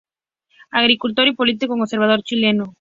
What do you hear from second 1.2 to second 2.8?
y político conservador chileno.